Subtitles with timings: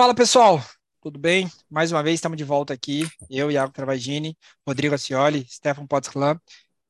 [0.00, 0.64] Fala pessoal,
[1.02, 1.46] tudo bem?
[1.68, 4.34] Mais uma vez estamos de volta aqui, eu, Iago Travagini,
[4.66, 6.40] Rodrigo Acioli, Stefan Potsclan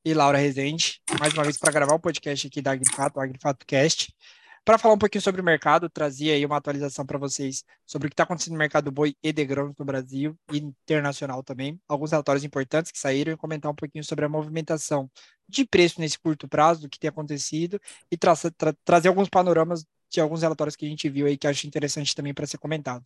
[0.05, 4.15] e Laura Rezende, mais uma vez para gravar o podcast aqui da Agrifato, Agrifato Cast,
[4.63, 8.09] para falar um pouquinho sobre o mercado, trazer aí uma atualização para vocês sobre o
[8.09, 11.77] que está acontecendo no mercado do boi e de grãos no Brasil e internacional também,
[11.89, 15.11] alguns relatórios importantes que saíram e comentar um pouquinho sobre a movimentação
[15.49, 17.77] de preço nesse curto prazo, do que tem acontecido
[18.09, 21.47] e tra tra trazer alguns panoramas de alguns relatórios que a gente viu aí que
[21.47, 23.03] acho interessante também para ser comentado.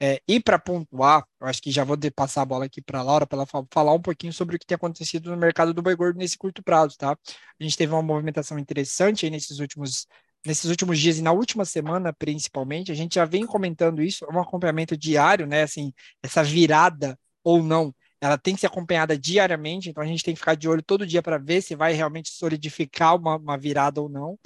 [0.00, 3.02] É, e para pontuar, eu acho que já vou passar a bola aqui para a
[3.02, 5.94] Laura para ela falar um pouquinho sobre o que tem acontecido no mercado do boi
[5.94, 7.12] gordo nesse curto prazo, tá?
[7.12, 10.06] A gente teve uma movimentação interessante aí nesses últimos
[10.44, 14.34] nesses últimos dias e na última semana, principalmente, a gente já vem comentando isso, é
[14.34, 15.62] um acompanhamento diário, né?
[15.62, 20.32] Assim, essa virada ou não, ela tem que ser acompanhada diariamente, então a gente tem
[20.32, 24.00] que ficar de olho todo dia para ver se vai realmente solidificar uma, uma virada
[24.00, 24.38] ou não.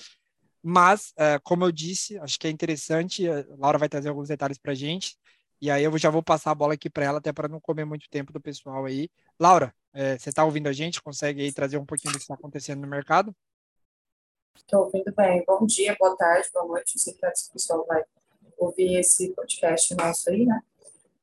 [0.69, 4.59] Mas, uh, como eu disse, acho que é interessante, a Laura vai trazer alguns detalhes
[4.59, 5.17] para a gente,
[5.61, 7.85] e aí eu já vou passar a bola aqui para ela, até para não comer
[7.85, 9.09] muito tempo do pessoal aí.
[9.39, 11.01] Laura, é, você está ouvindo a gente?
[11.01, 13.33] Consegue aí trazer um pouquinho do que está acontecendo no mercado?
[14.57, 15.45] Estou ouvindo bem.
[15.47, 16.97] Bom dia, boa tarde, boa noite.
[16.97, 18.03] Não sei que o pessoal vai
[18.59, 20.61] ouvir esse podcast nosso aí, né?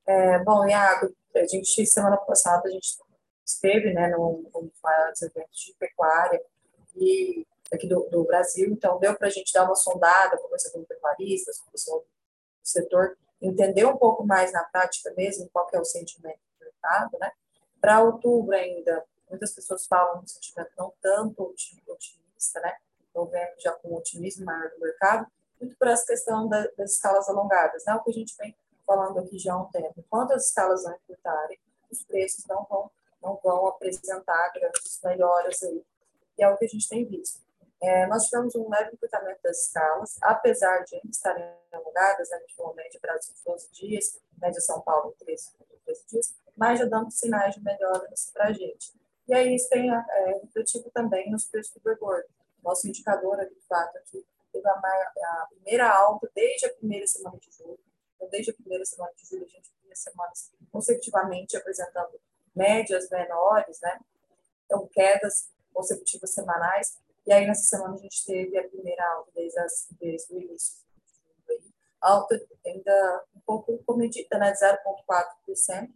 [0.07, 2.95] É, bom, Iago, a gente, semana passada, a gente
[3.45, 6.41] esteve, né, num, num maiores eventos de pecuária
[6.95, 10.83] e aqui do, do Brasil, então deu para a gente dar uma sondada, conversar com
[10.83, 12.03] pecuaristas, com o
[12.61, 17.31] setor, entender um pouco mais na prática mesmo qual é o sentimento do mercado, né?
[17.81, 22.77] Para outubro ainda, muitas pessoas falam um sentimento não tanto otimista, né?
[23.15, 25.27] Vendo já com um otimismo maior do mercado,
[25.59, 27.93] muito por essa questão da, das escalas alongadas, né?
[27.95, 29.93] O que a gente vem falando aqui já há um tempo.
[29.97, 31.59] Enquanto as escalas não encurtarem,
[31.91, 35.83] os preços não vão, não vão apresentar grandes melhoras aí.
[36.37, 37.42] E é o que a gente tem visto.
[37.83, 42.39] É, nós tivemos um leve encurtamento das escalas, apesar de ainda estarem alongadas, né, a
[42.39, 45.51] gente falou média Brasil 12 dias, média São Paulo 13,
[45.83, 48.93] 13 dias, mas já dando sinais de melhoras para a gente.
[49.27, 52.29] E aí isso tem é, refletido também nos preços do gordo.
[52.63, 57.51] Nosso indicador, de fato, aqui teve a, a, primeira alta desde a primeira semana de
[57.51, 57.79] julho.
[58.15, 62.17] Então, desde a primeira semana de julho, a gente vinha semanas consecutivamente apresentando
[62.55, 63.99] médias menores, né?
[64.65, 69.59] Então, quedas consecutivas semanais, e aí, nessa semana, a gente teve a primeira alta desde,
[69.59, 70.83] as, desde o início.
[72.01, 75.89] Alta ainda um pouco comedida, né, de 0,4%,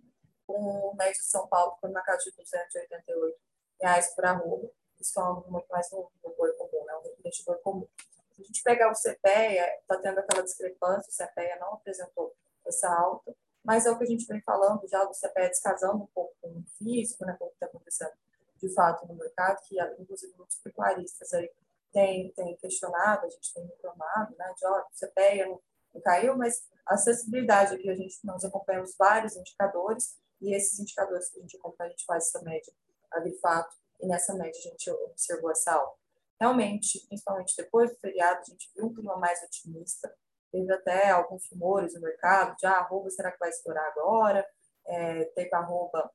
[0.46, 3.38] com o médio de São Paulo ficando na casa de 288
[3.82, 4.70] reais por arroba.
[5.00, 7.88] Isso falando muito mais no, no boi comum, né, no investidor comum.
[8.32, 12.34] Se a gente pegar o CPEA, está tendo aquela discrepância, o CPEA não apresentou
[12.66, 16.08] essa alta, mas é o que a gente vem falando já do CPEA descasando um
[16.08, 18.14] pouco com o físico, né, com o que está acontecendo
[18.58, 21.50] de fato no mercado, que inclusive muitos pecuaristas aí
[21.92, 25.62] têm, têm questionado, a gente tem reclamado, né, de, ó, o CPEA não,
[25.94, 31.30] não caiu, mas a acessibilidade aqui, a gente, nós acompanhamos vários indicadores, e esses indicadores
[31.30, 32.72] que a gente acompanha, a gente faz essa média
[33.12, 35.98] agrifato, e nessa média a gente observou essa alta.
[36.40, 40.14] Realmente, principalmente depois do feriado, a gente viu um clima mais otimista,
[40.52, 44.48] teve até alguns rumores no mercado de, ah, arroba, será que vai estourar agora?
[44.86, 46.10] É, teve arroba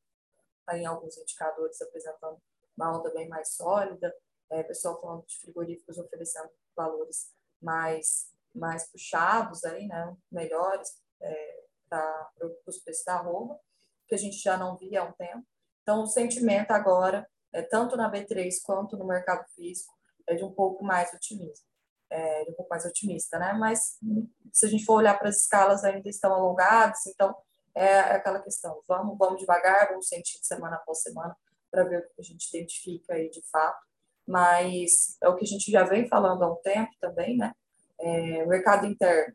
[0.70, 2.40] em alguns indicadores apresentando
[2.76, 4.14] uma onda bem mais sólida,
[4.50, 10.90] é, pessoal falando de frigoríficos oferecendo valores mais, mais puxados, aí, né, melhores
[11.20, 12.30] é, para
[12.66, 13.58] os preços da arroba,
[14.06, 15.46] que a gente já não via há um tempo.
[15.82, 19.92] Então, o sentimento agora, é, tanto na B3 quanto no mercado físico,
[20.26, 21.66] é de um pouco mais otimismo.
[22.10, 23.54] É, um pouco mais otimista, né?
[23.54, 23.98] Mas
[24.52, 27.34] se a gente for olhar para as escalas ainda estão alongadas, então
[27.74, 31.36] é, aquela questão, vamos, vamos devagar, vamos sentir semana após semana
[31.70, 33.80] para ver o que a gente identifica aí de fato,
[34.26, 37.52] mas é o que a gente já vem falando há um tempo também, né?
[37.98, 39.34] É, o mercado interno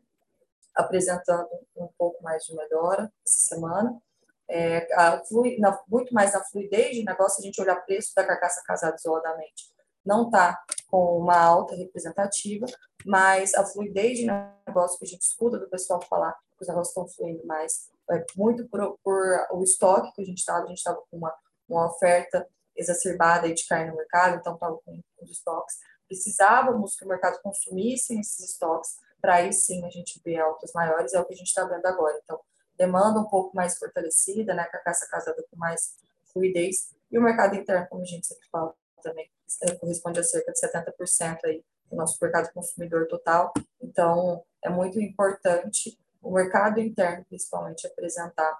[0.74, 4.00] apresentando um pouco mais de melhora essa semana,
[4.48, 5.20] é, a
[5.58, 9.72] na, muito mais na fluidez de negócio, a gente olhar preço da carcaça casada isoladamente,
[10.04, 12.64] não está com uma alta representativa,
[13.04, 14.26] mas a fluidez de
[14.66, 17.90] negócio que a gente escuta do pessoal falar que os negócios estão fluindo mais,
[18.36, 21.34] muito por, por, o estoque que a gente estava, a gente estava com uma,
[21.68, 22.46] uma oferta
[22.76, 25.76] exacerbada de carne no mercado, então estava com os estoques.
[26.06, 31.12] Precisávamos que o mercado consumisse esses estoques para aí sim a gente ver altas maiores,
[31.12, 32.18] é o que a gente está vendo agora.
[32.22, 32.40] Então,
[32.76, 35.96] demanda um pouco mais fortalecida, né, caça casada com mais
[36.32, 38.72] fluidez, e o mercado interno, como a gente sempre fala
[39.02, 39.28] também,
[39.62, 43.52] é, corresponde a cerca de 70% aí do nosso mercado consumidor total.
[43.80, 48.58] Então, é muito importante o mercado interno, principalmente, apresentar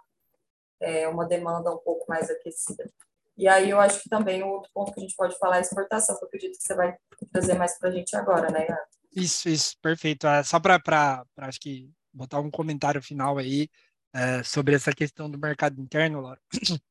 [0.80, 2.90] é, uma demanda um pouco mais aquecida.
[3.36, 5.60] E aí eu acho que também o outro ponto que a gente pode falar é
[5.60, 6.96] exportação, que eu acredito que você vai
[7.30, 8.88] trazer mais para a gente agora, né, Renato?
[9.14, 10.26] Isso, isso, perfeito.
[10.26, 13.68] É, só para, acho que botar um comentário final aí
[14.14, 16.40] é, sobre essa questão do mercado interno, Laura.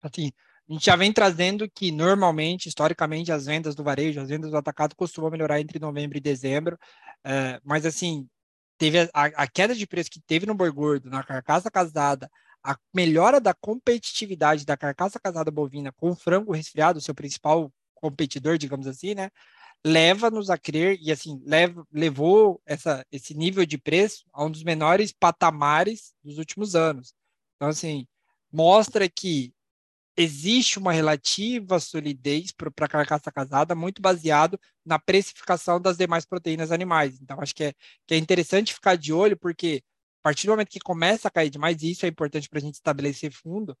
[0.00, 0.30] assim,
[0.68, 4.56] a gente já vem trazendo que normalmente, historicamente, as vendas do varejo, as vendas do
[4.56, 6.78] atacado costumam melhorar entre novembro e dezembro,
[7.24, 8.28] é, mas assim,
[8.80, 12.30] teve a, a, queda de preço que teve no boi gordo, na carcaça casada,
[12.64, 18.56] a melhora da competitividade da carcaça casada bovina com o frango resfriado, seu principal competidor,
[18.56, 19.28] digamos assim, né?
[19.84, 21.42] Leva-nos a crer, e assim,
[21.92, 27.14] levou essa, esse nível de preço a um dos menores patamares dos últimos anos.
[27.56, 28.06] Então, assim,
[28.50, 29.52] mostra que
[30.16, 36.72] existe uma relativa solidez para a carcaça casada, muito baseado na precificação das demais proteínas
[36.72, 37.20] animais.
[37.20, 37.74] Então, acho que é,
[38.06, 39.82] que é interessante ficar de olho, porque
[40.22, 42.62] a partir do momento que começa a cair demais, e isso é importante para a
[42.62, 43.76] gente estabelecer fundo,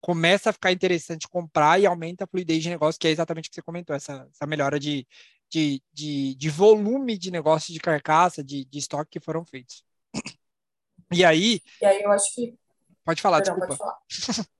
[0.00, 3.50] começa a ficar interessante comprar e aumenta a fluidez de negócio, que é exatamente o
[3.50, 5.06] que você comentou, essa, essa melhora de,
[5.50, 9.84] de, de, de volume de negócio de carcaça, de, de estoque que foram feitos.
[11.12, 11.60] E aí.
[11.80, 12.54] E aí eu acho que.
[13.04, 13.84] Pode falar, Perdão, desculpa.
[14.08, 14.48] Pode falar.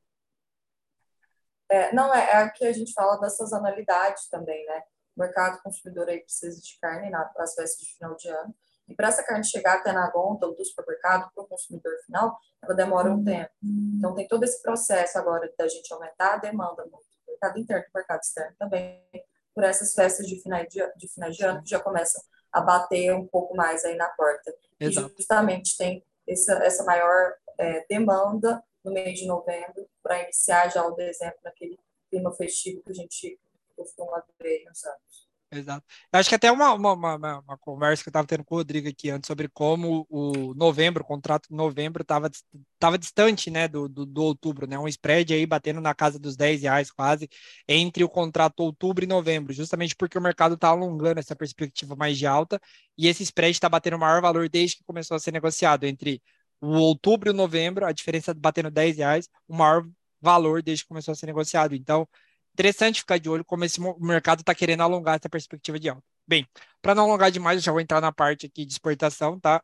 [1.70, 4.82] é, não, é, é que a gente fala da sazonalidade também, né?
[5.16, 8.54] O mercado consumidor aí precisa de carne para as festas de final de ano.
[8.88, 12.74] E para essa carne chegar até na gôndola do supermercado, para o consumidor final, ela
[12.74, 13.50] demora um tempo.
[13.62, 16.98] Então, tem todo esse processo agora da gente aumentar a demanda no
[17.28, 19.04] mercado interno e no mercado externo também,
[19.54, 23.14] por essas festas de final de, de, final de ano que já começam a bater
[23.14, 24.54] um pouco mais aí na porta.
[24.80, 25.08] Exato.
[25.08, 30.86] E justamente tem essa, essa maior é, demanda no mês de novembro para iniciar já
[30.86, 31.78] o dezembro naquele
[32.10, 33.38] clima festivo que a gente
[33.76, 35.28] costuma ver nos anos.
[35.50, 35.86] Exato.
[36.12, 38.58] Eu acho que até uma, uma, uma, uma conversa que eu estava tendo com o
[38.58, 42.30] Rodrigo aqui antes sobre como o novembro, o contrato de novembro estava
[42.78, 44.78] tava distante né, do, do, do, outubro, né?
[44.78, 47.30] Um spread aí batendo na casa dos 10 reais quase
[47.66, 52.18] entre o contrato outubro e novembro, justamente porque o mercado está alongando essa perspectiva mais
[52.18, 52.60] de alta
[52.96, 56.22] e esse spread está batendo o maior valor desde que começou a ser negociado entre
[56.60, 59.86] o outubro e o novembro, a diferença batendo 10 reais, o maior
[60.20, 61.74] valor desde que começou a ser negociado.
[61.74, 62.08] Então,
[62.52, 66.02] interessante ficar de olho como esse mercado está querendo alongar essa perspectiva de alta.
[66.26, 66.46] Bem,
[66.82, 69.62] para não alongar demais, eu já vou entrar na parte aqui de exportação, tá?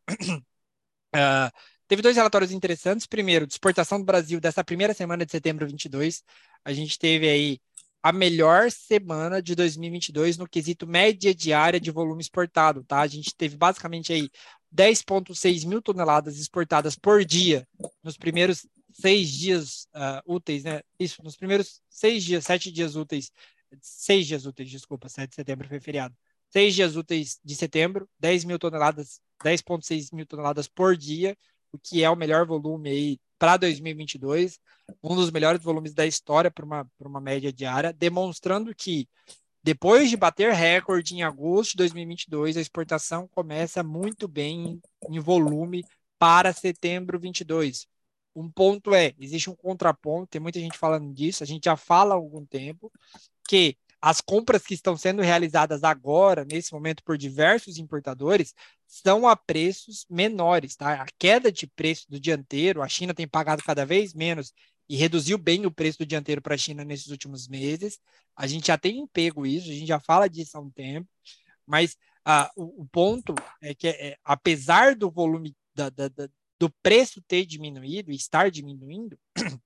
[1.15, 1.51] Uh,
[1.89, 3.07] teve dois relatórios interessantes.
[3.07, 6.23] Primeiro, de exportação do Brasil dessa primeira semana de setembro 22.
[6.65, 7.59] A gente teve aí
[8.05, 13.01] a melhor semana de 2022 no quesito média diária de volume exportado, tá?
[13.01, 14.29] A gente teve basicamente aí
[14.71, 17.67] 10,6 mil toneladas exportadas por dia
[18.03, 20.83] nos primeiros seis dias uh, úteis, né?
[21.01, 23.33] Isso, nos primeiros seis dias, sete dias úteis,
[23.81, 26.15] seis dias úteis, desculpa, 7 de setembro foi feriado.
[26.51, 31.35] Seis dias úteis de setembro, 10 mil toneladas, 10,6 mil toneladas por dia,
[31.73, 34.59] o que é o melhor volume aí para 2022,
[35.03, 39.09] um dos melhores volumes da história para uma, uma média diária, demonstrando que
[39.63, 44.79] depois de bater recorde em agosto de 2022, a exportação começa muito bem
[45.09, 45.83] em volume
[46.19, 47.87] para setembro 22.
[48.37, 52.15] Um ponto é, existe um contraponto, tem muita gente falando disso, a gente já fala
[52.15, 52.93] há algum tempo,
[53.49, 58.55] que as compras que estão sendo realizadas agora, nesse momento, por diversos importadores,
[59.03, 61.03] são a preços menores, tá?
[61.03, 64.53] A queda de preço do dianteiro, a China tem pagado cada vez menos
[64.89, 67.99] e reduziu bem o preço do dianteiro para a China nesses últimos meses.
[68.37, 71.09] A gente já tem pego isso, a gente já fala disso há um tempo,
[71.67, 76.71] mas ah, o, o, ponto é que, é, apesar do volume da, da, da, do
[76.81, 79.19] preço ter diminuído e estar diminuindo,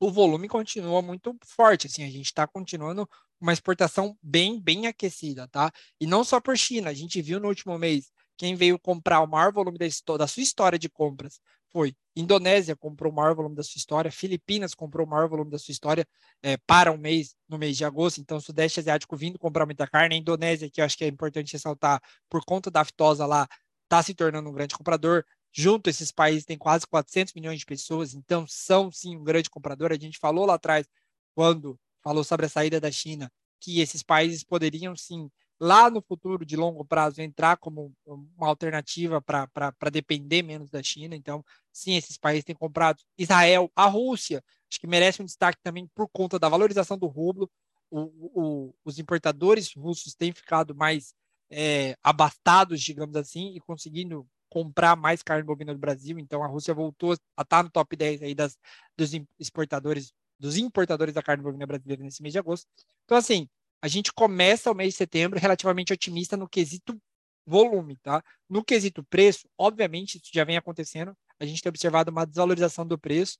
[0.00, 1.88] o volume continua muito forte.
[1.88, 3.06] Assim, a gente está continuando
[3.38, 5.70] uma exportação bem, bem aquecida, tá?
[6.00, 6.88] E não só por China.
[6.88, 10.42] A gente viu no último mês quem veio comprar o maior volume da, da sua
[10.42, 11.40] história de compras
[11.70, 15.58] foi Indonésia comprou o maior volume da sua história, Filipinas comprou o maior volume da
[15.58, 16.06] sua história
[16.42, 20.14] é, para um mês, no mês de agosto, então Sudeste Asiático vindo comprar muita carne,
[20.14, 22.00] a Indonésia, que eu acho que é importante ressaltar,
[22.30, 23.46] por conta da aftosa lá,
[23.84, 25.24] está se tornando um grande comprador,
[25.58, 29.90] Junto, esses países têm quase 400 milhões de pessoas, então são sim um grande comprador.
[29.90, 30.86] A gente falou lá atrás,
[31.34, 36.44] quando falou sobre a saída da China, que esses países poderiam sim, lá no futuro,
[36.44, 41.16] de longo prazo, entrar como uma alternativa para depender menos da China.
[41.16, 43.02] Então, sim, esses países têm comprado.
[43.18, 47.50] Israel, a Rússia, acho que merece um destaque também por conta da valorização do rublo.
[47.90, 51.14] O, o, os importadores russos têm ficado mais
[51.50, 56.72] é, abastados, digamos assim, e conseguindo comprar mais carne bovina do Brasil, então a Rússia
[56.72, 58.56] voltou a estar tá no top 10 aí das,
[58.96, 62.66] dos exportadores, dos importadores da carne bovina brasileira nesse mês de agosto.
[63.04, 63.48] Então, assim,
[63.82, 67.00] a gente começa o mês de setembro relativamente otimista no quesito
[67.46, 68.22] volume, tá?
[68.48, 72.98] No quesito preço, obviamente, isso já vem acontecendo, a gente tem observado uma desvalorização do
[72.98, 73.38] preço,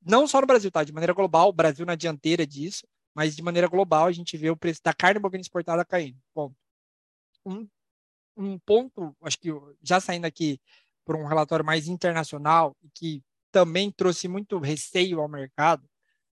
[0.00, 0.84] não só no Brasil, tá?
[0.84, 4.48] De maneira global, o Brasil na dianteira disso, mas de maneira global a gente vê
[4.50, 6.18] o preço da carne bovina exportada caindo.
[6.32, 6.56] Ponto.
[7.44, 7.68] Um
[8.38, 9.48] um ponto, acho que
[9.82, 10.60] já saindo aqui
[11.04, 15.84] por um relatório mais internacional, que também trouxe muito receio ao mercado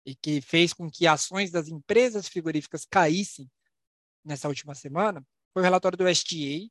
[0.05, 3.50] e que fez com que ações das empresas frigoríficas caíssem
[4.25, 6.69] nessa última semana, foi o relatório do SDA,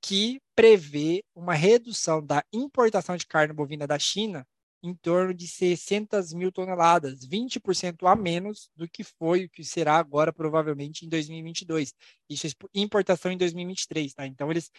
[0.00, 4.46] que prevê uma redução da importação de carne bovina da China
[4.82, 9.96] em torno de 600 mil toneladas, 20% a menos do que foi o que será
[9.96, 11.92] agora, provavelmente, em 2022.
[12.28, 14.26] Isso é importação em 2023, tá?
[14.26, 14.70] Então, eles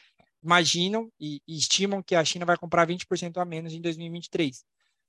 [0.41, 4.63] imaginam e, e estimam que a China vai comprar 20% a menos em 2023.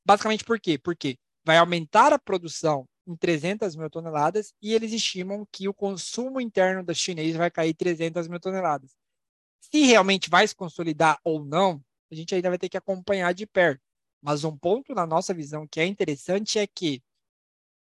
[0.05, 0.77] Basicamente por quê?
[0.77, 6.41] Porque vai aumentar a produção em 300 mil toneladas e eles estimam que o consumo
[6.41, 8.95] interno da chinês vai cair 300 mil toneladas.
[9.61, 13.47] Se realmente vai se consolidar ou não, a gente ainda vai ter que acompanhar de
[13.47, 13.83] perto.
[14.23, 17.03] Mas um ponto na nossa visão que é interessante é que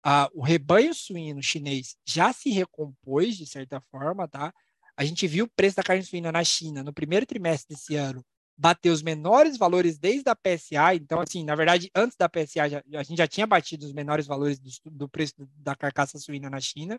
[0.03, 4.53] ah, o rebanho suíno chinês já se recompôs de certa forma, tá?
[4.97, 8.25] A gente viu o preço da carne suína na China no primeiro trimestre desse ano
[8.57, 10.95] bater os menores valores desde a PSA.
[10.95, 14.27] Então, assim, na verdade, antes da PSA, já, a gente já tinha batido os menores
[14.27, 16.99] valores do, do preço da carcaça suína na China.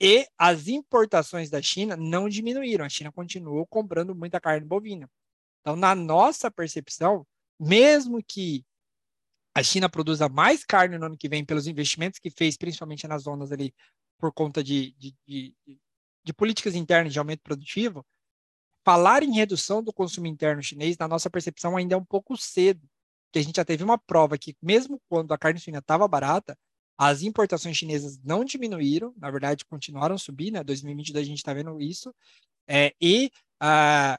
[0.00, 2.84] E as importações da China não diminuíram.
[2.84, 5.10] A China continuou comprando muita carne bovina.
[5.60, 7.26] Então, na nossa percepção,
[7.58, 8.64] mesmo que
[9.54, 13.22] a China produza mais carne no ano que vem pelos investimentos que fez, principalmente nas
[13.24, 13.74] zonas ali,
[14.18, 15.54] por conta de, de, de,
[16.22, 18.06] de políticas internas de aumento produtivo,
[18.88, 22.80] falar em redução do consumo interno chinês, na nossa percepção, ainda é um pouco cedo,
[23.30, 26.56] que a gente já teve uma prova que, mesmo quando a carne suína estava barata,
[26.96, 30.64] as importações chinesas não diminuíram, na verdade, continuaram a subir, né?
[30.64, 32.14] 2022 a gente está vendo isso,
[32.66, 33.30] é, e
[33.60, 34.18] a,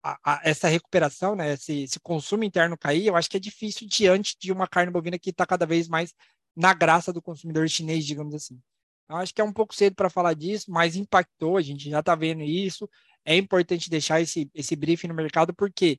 [0.00, 1.54] a, essa recuperação, né?
[1.54, 5.18] Esse, esse, consumo interno cair, eu acho que é difícil diante de uma carne bovina
[5.18, 6.14] que está cada vez mais
[6.54, 8.60] na graça do consumidor chinês, digamos assim.
[9.08, 11.98] Eu acho que é um pouco cedo para falar disso, mas impactou, a gente já
[11.98, 12.88] está vendo isso.
[13.24, 15.98] É importante deixar esse, esse briefing no mercado, por quê?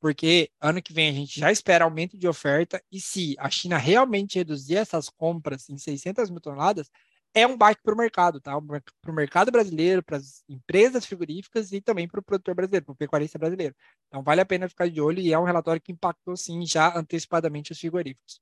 [0.00, 3.76] Porque ano que vem a gente já espera aumento de oferta, e se a China
[3.78, 6.90] realmente reduzir essas compras em 600 mil toneladas,
[7.34, 8.52] é um baque para o mercado, tá?
[8.60, 12.92] Para o mercado brasileiro, para as empresas frigoríficas e também para o produtor brasileiro, para
[12.92, 13.74] o pecuarista brasileiro.
[14.08, 16.96] Então vale a pena ficar de olho e é um relatório que impactou sim já
[16.98, 18.40] antecipadamente os frigoríficos.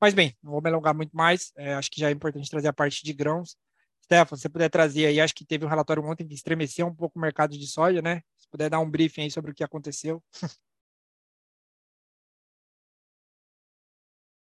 [0.00, 2.68] Mas bem, não vou me alongar muito mais, é, acho que já é importante trazer
[2.68, 3.56] a parte de grãos.
[4.04, 6.94] Stefan, se você puder trazer aí, acho que teve um relatório ontem que estremeceu um
[6.94, 8.22] pouco o mercado de soja, né?
[8.38, 10.22] Se puder dar um briefing aí sobre o que aconteceu.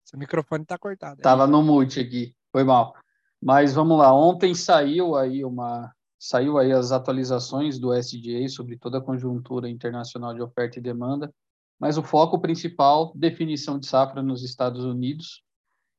[0.04, 1.16] Seu microfone está cortado.
[1.16, 2.94] Estava no mute aqui, foi mal.
[3.40, 8.98] Mas vamos lá, ontem saiu aí uma saiu aí as atualizações do SDA sobre toda
[8.98, 11.34] a conjuntura internacional de oferta e demanda
[11.82, 15.42] mas o foco principal, definição de safra nos Estados Unidos.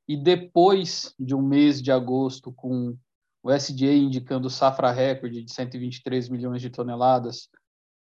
[0.07, 2.97] E depois de um mês de agosto, com
[3.43, 7.49] o SDA indicando safra recorde de 123 milhões de toneladas,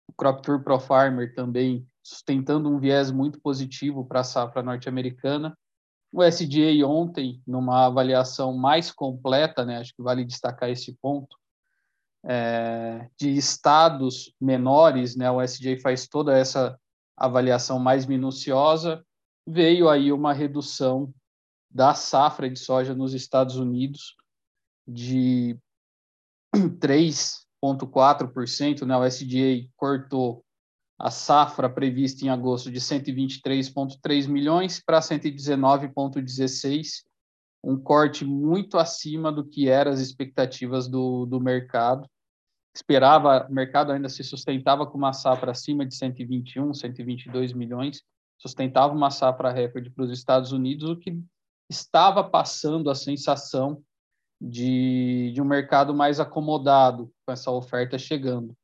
[0.07, 5.57] o Crop Tour Pro Farmer também sustentando um viés muito positivo para a safra norte-americana.
[6.11, 11.35] O SDA ontem, numa avaliação mais completa, né, acho que vale destacar esse ponto,
[12.23, 16.79] é, de estados menores, né, o SDA faz toda essa
[17.17, 19.03] avaliação mais minuciosa,
[19.47, 21.11] veio aí uma redução
[21.69, 24.15] da safra de soja nos Estados Unidos
[24.87, 25.57] de
[26.55, 28.97] 3,4%, né?
[28.97, 30.43] O SDA cortou
[30.99, 37.03] a safra prevista em agosto de 123,3 milhões para 119,16,
[37.63, 42.07] um corte muito acima do que eram as expectativas do, do mercado
[42.73, 48.03] esperava, o mercado ainda se sustentava com uma safra acima de 121, 122 milhões,
[48.37, 51.19] sustentava uma safra recorde para os Estados Unidos, o que
[51.69, 53.83] estava passando a sensação
[54.41, 58.57] de, de um mercado mais acomodado com essa oferta chegando.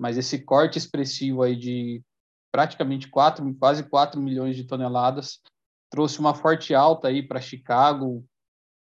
[0.00, 2.02] Mas esse corte expressivo aí de
[2.50, 5.40] praticamente 4, quase 4 milhões de toneladas
[5.90, 8.24] trouxe uma forte alta aí para Chicago,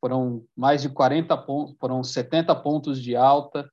[0.01, 3.69] foram mais de 40 pontos, foram 70 pontos de alta,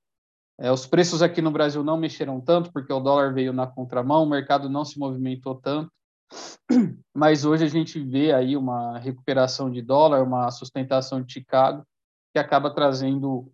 [0.59, 4.23] é, os preços aqui no Brasil não mexeram tanto, porque o dólar veio na contramão,
[4.23, 5.91] o mercado não se movimentou tanto,
[7.15, 11.85] mas hoje a gente vê aí uma recuperação de dólar, uma sustentação de Chicago,
[12.33, 13.51] que acaba trazendo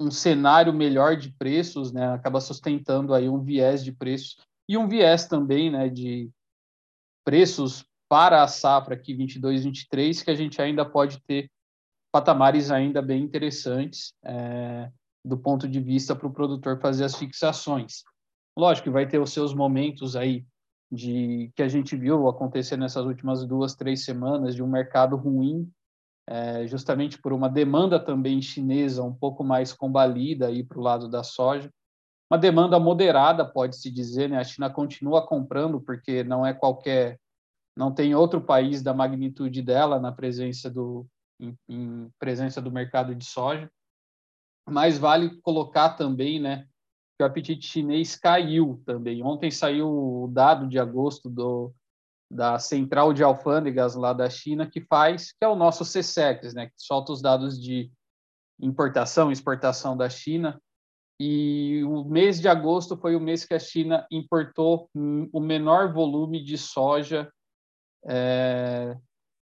[0.00, 2.12] um cenário melhor de preços, né?
[2.12, 4.36] acaba sustentando aí um viés de preços
[4.68, 6.30] e um viés também né, de
[7.24, 11.50] preços para a safra aqui 22, 23, que a gente ainda pode ter
[12.12, 14.12] patamares ainda bem interessantes.
[14.24, 14.90] É,
[15.24, 18.02] do ponto de vista para o produtor fazer as fixações.
[18.56, 20.44] Lógico que vai ter os seus momentos aí
[20.90, 25.70] de que a gente viu acontecer nessas últimas duas, três semanas de um mercado ruim,
[26.32, 31.22] é, justamente por uma demanda também chinesa um pouco mais combalida para o lado da
[31.22, 31.70] soja,
[32.30, 34.38] uma demanda moderada, pode-se dizer, né?
[34.38, 37.20] A China continua comprando porque não é qualquer,
[37.76, 41.06] não tem outro país da magnitude dela na presença do
[41.38, 43.70] em, em presença do mercado de soja.
[44.66, 46.66] Mas vale colocar também, né,
[47.18, 49.22] que o apetite chinês caiu também.
[49.22, 51.74] Ontem saiu o dado de agosto do
[52.32, 56.66] da Central de Alfândegas lá da China que faz, que é o nosso CSEX, né,
[56.66, 57.90] que solta os dados de
[58.60, 60.60] importação e exportação da China
[61.24, 66.42] e o mês de agosto foi o mês que a China importou o menor volume
[66.42, 67.32] de soja
[68.04, 68.96] é,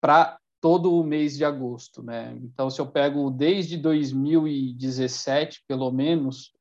[0.00, 2.34] para todo o mês de agosto, né?
[2.42, 6.54] Então, se eu pego desde 2017, pelo menos,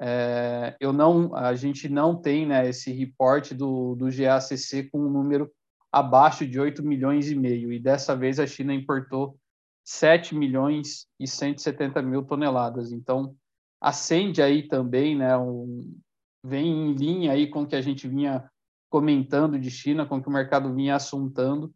[0.00, 5.10] é, eu não, a gente não tem, né, esse reporte do, do GACC com um
[5.10, 5.50] número
[5.90, 7.72] abaixo de 8 milhões e meio.
[7.72, 9.36] E dessa vez a China importou
[9.84, 12.92] 7 milhões e 170 mil toneladas.
[12.92, 13.34] Então,
[13.80, 15.98] acende aí também, né, um,
[16.44, 18.48] vem em linha aí com o que a gente vinha
[18.90, 21.74] comentando de China, com o que o mercado vinha assuntando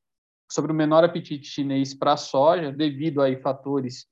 [0.50, 4.06] sobre o menor apetite chinês para a soja, devido aí fatores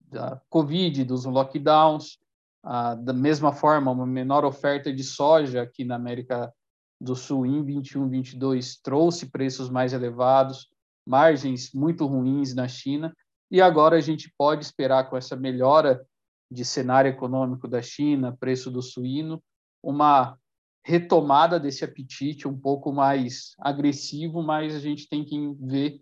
[0.00, 2.18] da Covid, dos lockdowns,
[2.66, 6.52] a, da mesma forma, uma menor oferta de soja aqui na América
[7.00, 10.68] do Sul em 21, 22 trouxe preços mais elevados,
[11.06, 13.14] margens muito ruins na China,
[13.52, 16.04] e agora a gente pode esperar com essa melhora
[16.50, 19.40] de cenário econômico da China, preço do suíno,
[19.80, 20.36] uma
[20.84, 26.00] retomada desse apetite um pouco mais agressivo, mas a gente tem que ver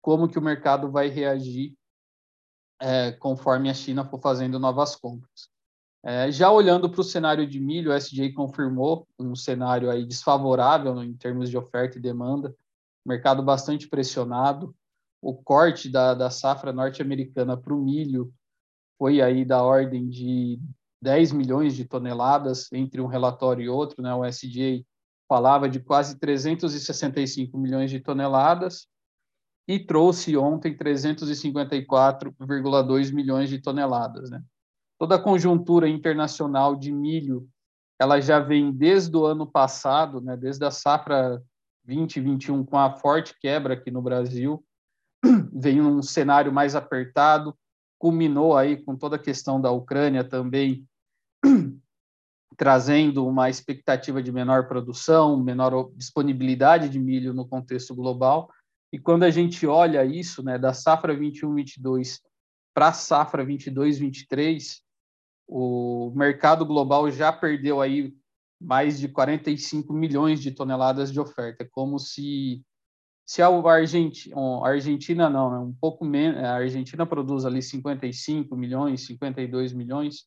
[0.00, 1.74] como que o mercado vai reagir
[2.80, 5.54] é, conforme a China for fazendo novas compras.
[6.08, 11.02] É, já olhando para o cenário de milho, o SJ confirmou um cenário aí desfavorável
[11.02, 12.54] em termos de oferta e demanda,
[13.04, 14.72] mercado bastante pressionado,
[15.20, 18.32] o corte da, da safra norte-americana para o milho
[18.96, 20.60] foi aí da ordem de
[21.02, 24.14] 10 milhões de toneladas entre um relatório e outro, né?
[24.14, 24.84] O SDA
[25.28, 28.86] falava de quase 365 milhões de toneladas
[29.66, 34.40] e trouxe ontem 354,2 milhões de toneladas, né?
[34.98, 37.48] Toda a conjuntura internacional de milho,
[37.98, 40.36] ela já vem desde o ano passado, né?
[40.36, 41.42] Desde a safra
[41.84, 44.64] 2021 com a forte quebra aqui no Brasil,
[45.52, 47.56] vem um cenário mais apertado,
[47.98, 50.86] culminou aí com toda a questão da Ucrânia também
[52.56, 58.50] trazendo uma expectativa de menor produção, menor disponibilidade de milho no contexto global.
[58.92, 62.20] E quando a gente olha isso, né, da safra 21/22
[62.74, 64.82] para a safra 22/23,
[65.46, 68.14] o mercado global já perdeu aí
[68.60, 71.62] mais de 45 milhões de toneladas de oferta.
[71.62, 72.64] É como se
[73.28, 78.54] se a Argentina, a Argentina não, né, um pouco menos, a Argentina produz ali 55
[78.56, 80.24] milhões, 52 milhões,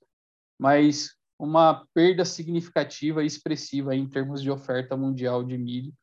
[0.59, 5.93] mas uma perda significativa e expressiva em termos de oferta mundial de milho,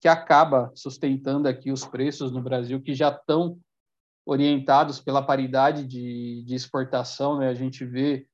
[0.00, 3.58] que acaba sustentando aqui os preços no Brasil, que já estão
[4.24, 7.48] orientados pela paridade de, de exportação, né?
[7.48, 8.24] a gente vê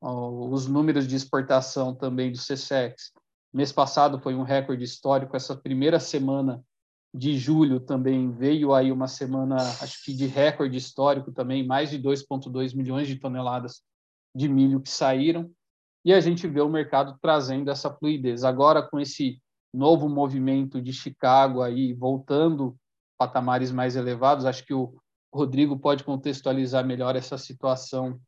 [0.00, 3.12] os números de exportação também do CSEX.
[3.52, 6.62] Mês passado foi um recorde histórico, essa primeira semana
[7.14, 11.98] de julho também veio aí uma semana, acho que de recorde histórico também, mais de
[11.98, 13.82] 2,2 milhões de toneladas
[14.34, 15.50] de milho que saíram,
[16.04, 18.44] e a gente vê o mercado trazendo essa fluidez.
[18.44, 19.40] Agora, com esse
[19.74, 22.76] novo movimento de Chicago aí, voltando
[23.18, 24.94] patamares mais elevados, acho que o
[25.34, 28.20] Rodrigo pode contextualizar melhor essa situação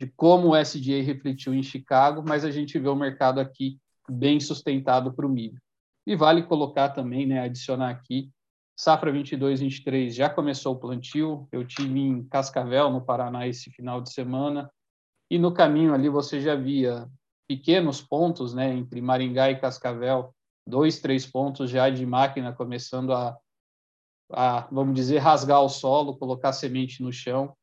[0.00, 4.40] de como o SDA refletiu em Chicago, mas a gente vê o mercado aqui bem
[4.40, 5.60] sustentado para o milho.
[6.06, 8.30] E vale colocar também, né, adicionar aqui,
[8.74, 14.10] safra 22-23 já começou o plantio, eu tive em Cascavel, no Paraná, esse final de
[14.10, 14.70] semana,
[15.30, 17.06] e no caminho ali você já via
[17.46, 20.34] pequenos pontos, né, entre Maringá e Cascavel,
[20.66, 23.36] dois, três pontos já de máquina começando a,
[24.32, 27.54] a vamos dizer, rasgar o solo, colocar semente no chão,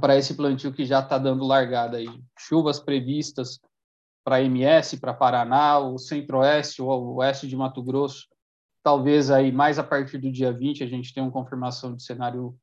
[0.00, 2.08] para esse plantio que já está dando largada aí.
[2.38, 3.60] Chuvas previstas
[4.24, 8.26] para MS, para Paraná, o Centro-Oeste, o Oeste de Mato Grosso,
[8.82, 12.56] talvez aí mais a partir do dia 20 a gente tenha uma confirmação de cenário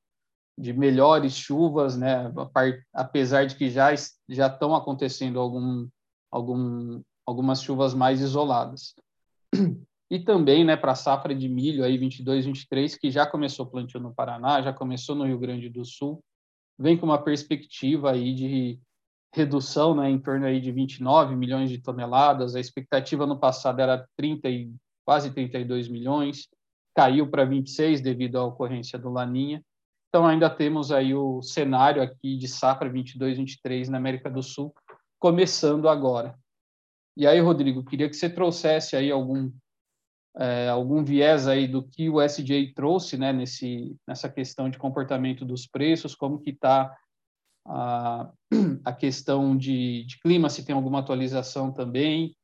[0.58, 2.32] de melhores chuvas, né?
[2.94, 3.94] Apesar de que já
[4.30, 5.88] já estão acontecendo algum,
[6.32, 8.94] algum, algumas chuvas mais isoladas.
[10.12, 14.00] E também, né, para a safra de milho aí 22, 23, que já começou plantio
[14.00, 16.24] no Paraná, já começou no Rio Grande do Sul,
[16.78, 18.80] vem com uma perspectiva aí de
[19.34, 22.56] redução, né, em torno aí de 29 milhões de toneladas.
[22.56, 24.72] A expectativa no passado era 30 e
[25.06, 26.48] quase 32 milhões,
[26.96, 29.64] caiu para 26 devido à ocorrência do Laninha.
[30.10, 34.74] Então ainda temos aí o cenário aqui de safra 22, 23 na América do Sul
[35.20, 36.38] começando agora.
[37.16, 39.52] E aí, Rodrigo, queria que você trouxesse aí algum
[40.38, 45.46] é, algum viés aí do que o SJ trouxe, né, nesse nessa questão de comportamento
[45.46, 46.96] dos preços, como que está
[47.66, 48.32] a,
[48.84, 52.36] a questão de, de clima, se tem alguma atualização também,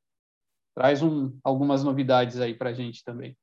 [0.76, 3.36] traz um, algumas novidades aí para a gente também.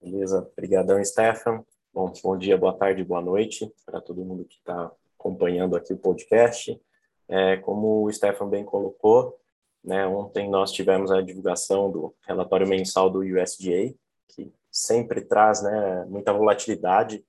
[0.00, 1.64] Beleza, obrigadão, Stefan.
[1.92, 5.98] Bom, bom dia, boa tarde, boa noite para todo mundo que está acompanhando aqui o
[5.98, 6.80] podcast.
[7.28, 9.38] É, como o Stefan bem colocou,
[9.86, 13.94] né, ontem nós tivemos a divulgação do relatório mensal do USDA,
[14.28, 17.24] que sempre traz né, muita volatilidade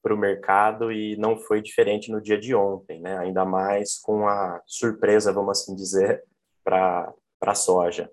[0.00, 4.28] para o mercado e não foi diferente no dia de ontem, né, ainda mais com
[4.28, 6.22] a surpresa, vamos assim dizer,
[6.62, 8.08] para a soja.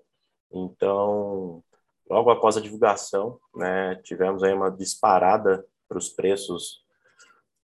[0.50, 1.62] Então,
[2.10, 6.84] logo após a divulgação, né, tivemos aí uma disparada para os preços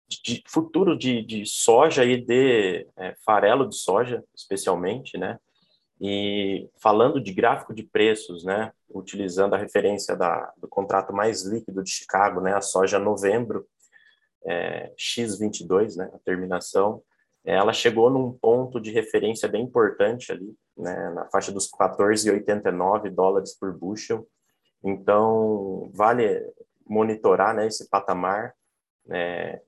[0.07, 5.39] de futuro de, de soja e de é, farelo de soja, especialmente, né?
[5.99, 11.83] E falando de gráfico de preços, né, utilizando a referência da, do contrato mais líquido
[11.83, 13.67] de Chicago, né, a soja novembro,
[14.45, 17.03] é, X22, né, a terminação,
[17.43, 23.57] ela chegou num ponto de referência bem importante ali, né, na faixa dos 14,89 dólares
[23.57, 24.27] por bushel.
[24.83, 26.45] Então, vale
[26.87, 28.53] monitorar né, esse patamar,
[29.05, 29.61] né,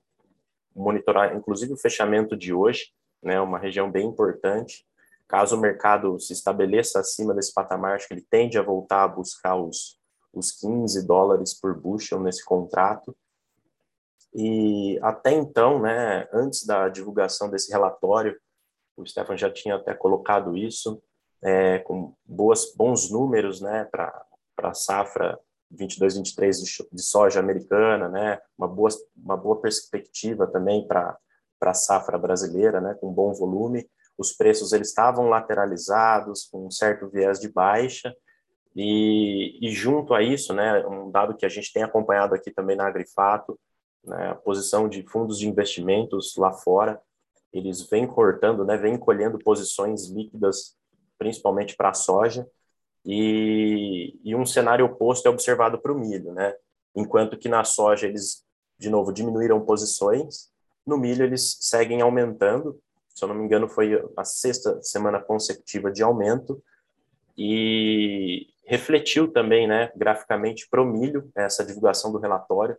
[0.74, 2.92] monitorar inclusive o fechamento de hoje,
[3.22, 4.86] né, uma região bem importante.
[5.28, 9.08] Caso o mercado se estabeleça acima desse patamar, acho que ele tende a voltar a
[9.08, 9.98] buscar os,
[10.32, 13.16] os 15 dólares por bushel nesse contrato.
[14.34, 18.38] E até então, né, antes da divulgação desse relatório,
[18.96, 21.02] o Stefan já tinha até colocado isso,
[21.42, 24.24] é, com boas, bons números né, para
[24.58, 25.38] a safra
[25.70, 26.60] 22, 23
[26.92, 31.18] de, soja americana, né, uma boa, uma boa perspectiva também para
[31.62, 33.88] a safra brasileira, né, com bom volume.
[34.16, 38.14] Os preços eles estavam lateralizados, com um certo viés de baixa,
[38.74, 42.76] e, e junto a isso, né, um dado que a gente tem acompanhado aqui também
[42.76, 43.58] na Agrifato,
[44.04, 47.00] né, a posição de fundos de investimentos lá fora,
[47.52, 50.74] eles vêm cortando, né, vêm colhendo posições líquidas,
[51.18, 52.46] principalmente para a soja,
[53.04, 56.54] e, e, um cenário oposto é observado para o milho, né?
[56.94, 58.44] Enquanto que na soja eles,
[58.78, 60.52] de novo, diminuíram posições,
[60.86, 62.80] no milho eles seguem aumentando.
[63.14, 66.62] Se eu não me engano, foi a sexta semana consecutiva de aumento
[67.36, 72.76] e refletiu também, né, graficamente para o milho essa divulgação do relatório.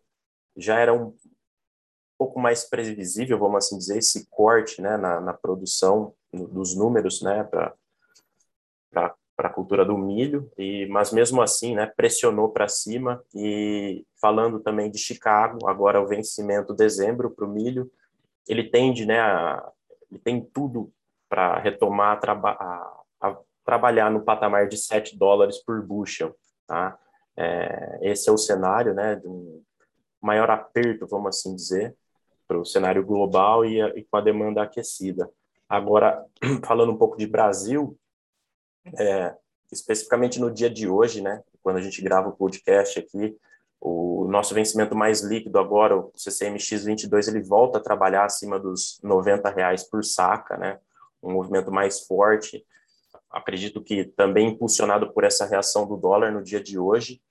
[0.56, 1.16] Já era um
[2.18, 7.44] pouco mais previsível, vamos assim dizer, esse corte, né, na, na produção dos números, né,
[7.44, 7.76] para
[9.36, 13.24] para a cultura do milho, e, mas mesmo assim, né, pressionou para cima.
[13.34, 17.92] E falando também de Chicago, agora o vencimento dezembro para o milho,
[18.48, 19.72] ele tende, né, a,
[20.14, 20.94] ele tem tudo
[21.28, 26.36] para retomar traba a, a, trabalhar no patamar de 7 dólares por bushel,
[26.68, 26.98] tá?
[27.36, 29.64] É, esse é o cenário, né, de um
[30.22, 31.96] maior aperto, vamos assim dizer,
[32.48, 35.30] para o cenário global e, e com a demanda aquecida.
[35.68, 36.24] Agora,
[36.64, 37.98] falando um pouco de Brasil,
[39.00, 39.36] é,
[39.72, 43.36] especificamente no dia de hoje, né, quando a gente grava o podcast aqui,
[43.86, 48.98] o nosso vencimento mais líquido agora, o CCMX 22, ele volta a trabalhar acima dos
[49.04, 50.80] 90 reais por saca, né,
[51.22, 52.66] um movimento mais forte.
[53.30, 57.22] Acredito que também impulsionado por essa reação do dólar no dia de hoje.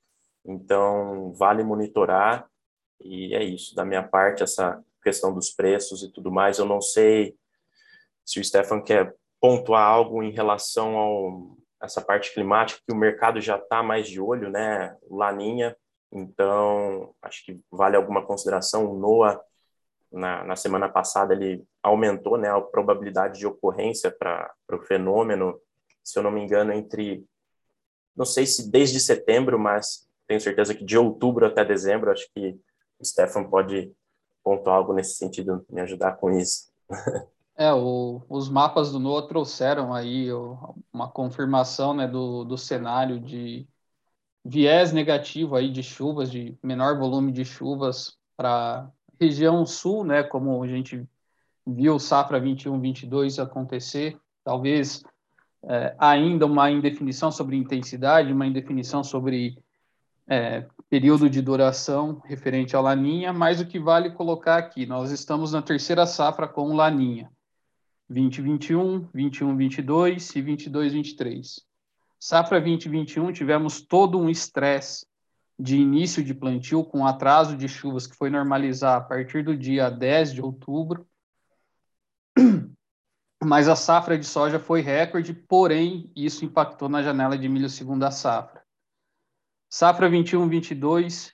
[0.44, 2.46] Então, vale monitorar.
[3.00, 6.58] E é isso, da minha parte, essa questão dos preços e tudo mais.
[6.58, 7.34] Eu não sei
[8.26, 13.40] se o Stefan quer pontuar algo em relação ao essa parte climática que o mercado
[13.40, 14.96] já está mais de olho, né?
[15.10, 15.76] Laninha,
[16.12, 18.90] então acho que vale alguma consideração.
[18.90, 19.40] O NOAA
[20.12, 25.58] na, na semana passada ele aumentou, né, a probabilidade de ocorrência para o fenômeno,
[26.04, 27.24] se eu não me engano, entre
[28.14, 32.10] não sei se desde setembro, mas tenho certeza que de outubro até dezembro.
[32.10, 32.58] Acho que
[32.98, 33.90] o Stefan pode
[34.44, 36.70] pontuar algo nesse sentido, me ajudar com isso.
[37.54, 40.28] É, o, os mapas do NOAA trouxeram aí
[40.92, 43.68] uma confirmação né, do, do cenário de
[44.44, 50.62] viés negativo aí de chuvas, de menor volume de chuvas para região sul, né, como
[50.62, 51.06] a gente
[51.66, 55.04] viu safra 21-22 acontecer, talvez
[55.64, 59.56] é, ainda uma indefinição sobre intensidade, uma indefinição sobre
[60.26, 65.52] é, período de duração referente à laninha, mas o que vale colocar aqui, nós estamos
[65.52, 67.30] na terceira safra com laninha.
[68.08, 71.71] 2021, 21, 22 e 22, 23.
[72.24, 75.04] Safra 2021 tivemos todo um estresse
[75.58, 79.90] de início de plantio com atraso de chuvas que foi normalizar a partir do dia
[79.90, 81.04] 10 de outubro.
[83.42, 88.08] mas a safra de soja foi recorde, porém isso impactou na janela de milho segunda
[88.12, 88.62] safra.
[89.68, 91.32] Safra 21-22,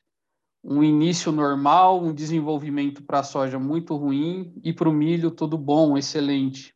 [0.64, 5.58] um início normal, um desenvolvimento para a soja muito ruim e para o milho tudo
[5.58, 6.74] bom, excelente,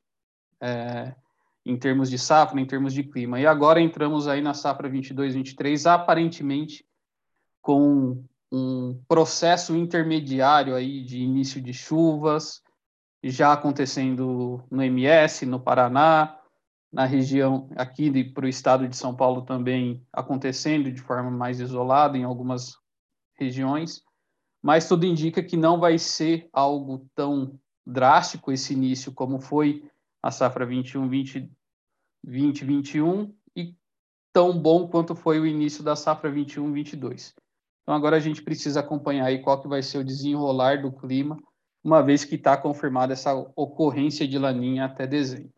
[0.61, 1.14] é,
[1.64, 3.40] em termos de safra, em termos de clima.
[3.40, 6.85] E agora entramos aí na safra 22-23, aparentemente
[7.61, 12.61] com um processo intermediário aí de início de chuvas,
[13.25, 16.38] já acontecendo no MS, no Paraná,
[16.92, 22.18] na região aqui para o estado de São Paulo também acontecendo de forma mais isolada
[22.18, 22.77] em algumas
[23.35, 24.03] regiões,
[24.61, 29.90] mas tudo indica que não vai ser algo tão drástico esse início como foi
[30.22, 31.50] a safra 21 20
[32.24, 33.74] 2021 e
[34.32, 37.35] tão bom quanto foi o início da safra 21 22.
[37.82, 41.37] Então agora a gente precisa acompanhar aí qual que vai ser o desenrolar do clima
[41.82, 45.52] uma vez que está confirmada essa ocorrência de laninha até dezembro.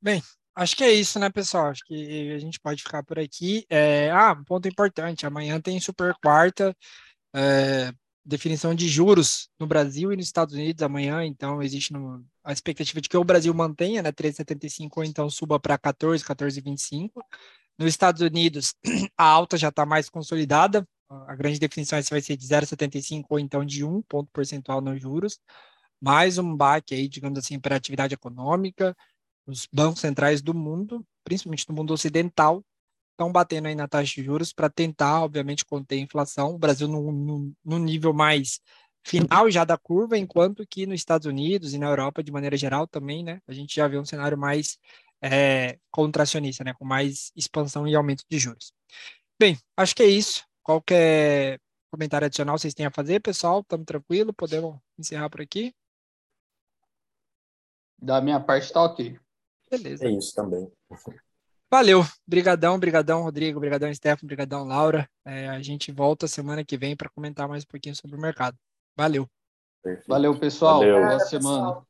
[0.00, 0.22] Bem,
[0.54, 1.66] acho que é isso, né, pessoal?
[1.66, 3.64] Acho que a gente pode ficar por aqui.
[3.68, 6.76] É, ah, um ponto importante: amanhã tem super quarta,
[7.34, 7.92] é,
[8.28, 13.00] definição de juros no Brasil e nos Estados Unidos amanhã, então existe no, a expectativa
[13.00, 17.10] de que o Brasil mantenha, né, 13,75 ou então suba para 14, 14,25.
[17.78, 18.74] Nos Estados Unidos,
[19.16, 23.64] a alta já está mais consolidada, a grande definição vai ser de 0,75 ou então
[23.64, 25.40] de 1 ponto percentual nos juros,
[25.98, 28.94] mais um baque aí, digamos assim, para a atividade econômica.
[29.46, 32.62] Os bancos centrais do mundo, principalmente no mundo ocidental,
[33.18, 36.54] estão batendo aí na taxa de juros para tentar, obviamente, conter a inflação.
[36.54, 38.60] O Brasil no, no, no nível mais
[39.04, 42.86] final já da curva, enquanto que nos Estados Unidos e na Europa, de maneira geral,
[42.86, 44.78] também, né, a gente já vê um cenário mais
[45.20, 48.72] é, contracionista, né, com mais expansão e aumento de juros.
[49.38, 50.44] Bem, acho que é isso.
[50.62, 53.60] Qualquer comentário adicional vocês têm a fazer, pessoal?
[53.60, 54.32] Estamos tranquilo?
[54.32, 55.74] Podemos encerrar por aqui?
[58.00, 59.18] Da minha parte está ok.
[59.70, 60.06] Beleza.
[60.06, 60.70] É isso também.
[61.70, 65.08] Valeu, brigadão, brigadão, Rodrigo, brigadão, Stefano, brigadão, Laura.
[65.24, 68.56] É, a gente volta semana que vem para comentar mais um pouquinho sobre o mercado.
[68.96, 69.28] Valeu.
[69.82, 70.08] Perfeito.
[70.08, 70.78] Valeu, pessoal.
[70.78, 70.96] Valeu.
[70.96, 71.86] Boa semana.